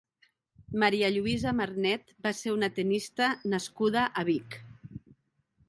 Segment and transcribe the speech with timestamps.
[0.83, 4.59] María Luisa Marnet va ser una tennista nascuda a Vic.